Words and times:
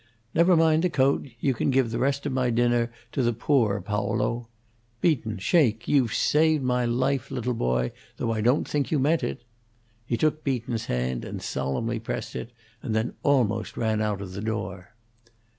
"Never 0.33 0.55
mind 0.57 0.81
the 0.83 0.89
coat; 0.89 1.27
you 1.39 1.53
can 1.53 1.69
give 1.69 1.91
the 1.91 1.99
rest 1.99 2.25
of 2.25 2.31
my 2.31 2.49
dinner 2.49 2.91
to 3.11 3.21
the 3.21 3.33
poor, 3.33 3.79
Paolo. 3.81 4.47
Beaton, 4.99 5.37
shake! 5.37 5.87
You've 5.87 6.15
saved 6.15 6.63
my 6.63 6.85
life, 6.85 7.29
little 7.29 7.53
boy, 7.53 7.91
though 8.17 8.31
I 8.31 8.41
don't 8.41 8.67
think 8.67 8.89
you 8.89 8.97
meant 8.97 9.21
it." 9.23 9.43
He 10.07 10.17
took 10.17 10.43
Beaton's 10.43 10.85
hand 10.85 11.23
and 11.23 11.39
solemnly 11.39 11.99
pressed 11.99 12.35
it, 12.35 12.51
and 12.81 12.95
then 12.95 13.13
almost 13.21 13.77
ran 13.77 14.01
out 14.01 14.21
of 14.21 14.33
the 14.33 14.41
door. 14.41 14.95